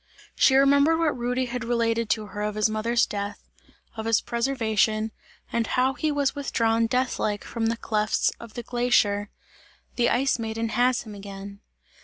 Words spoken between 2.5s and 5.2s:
his mother's death, of his preservation,